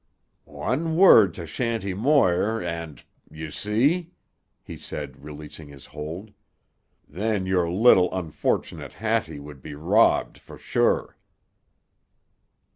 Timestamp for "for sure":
10.39-11.17